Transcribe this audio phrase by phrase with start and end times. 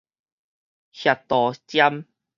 [0.93, 2.05] 額度針